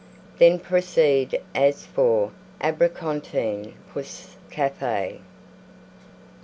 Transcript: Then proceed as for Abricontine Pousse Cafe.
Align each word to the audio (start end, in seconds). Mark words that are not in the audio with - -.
Then 0.39 0.57
proceed 0.57 1.39
as 1.53 1.85
for 1.85 2.31
Abricontine 2.59 3.73
Pousse 3.93 4.35
Cafe. 4.49 5.21